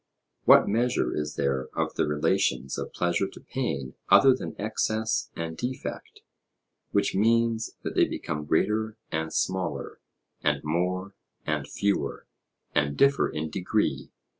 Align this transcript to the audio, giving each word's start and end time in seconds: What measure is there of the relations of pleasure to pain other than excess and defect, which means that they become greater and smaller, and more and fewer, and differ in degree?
What 0.45 0.67
measure 0.67 1.15
is 1.15 1.35
there 1.35 1.67
of 1.75 1.93
the 1.93 2.07
relations 2.07 2.75
of 2.79 2.91
pleasure 2.91 3.27
to 3.27 3.39
pain 3.39 3.93
other 4.09 4.33
than 4.33 4.59
excess 4.59 5.29
and 5.35 5.55
defect, 5.55 6.21
which 6.89 7.13
means 7.13 7.75
that 7.83 7.93
they 7.93 8.07
become 8.07 8.45
greater 8.45 8.97
and 9.11 9.31
smaller, 9.31 9.99
and 10.41 10.63
more 10.63 11.13
and 11.45 11.67
fewer, 11.67 12.25
and 12.73 12.97
differ 12.97 13.29
in 13.29 13.51
degree? 13.51 14.09